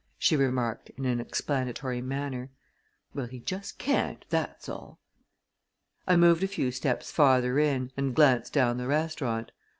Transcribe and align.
she 0.17 0.35
remarked 0.35 0.89
in 0.97 1.05
an 1.05 1.19
explanatory 1.19 2.01
manner. 2.01 2.49
"Well, 3.13 3.27
he 3.27 3.37
just 3.39 3.77
can't 3.77 4.25
that's 4.31 4.67
all!" 4.67 4.99
I 6.07 6.15
moved 6.15 6.41
a 6.41 6.47
few 6.47 6.71
steps 6.71 7.11
farther 7.11 7.59
in 7.59 7.91
and 7.95 8.15
glanced 8.15 8.51
down 8.51 8.77
the 8.79 8.87
restaurant. 8.87 9.51